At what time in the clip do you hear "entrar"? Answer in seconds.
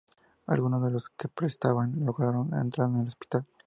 2.59-2.89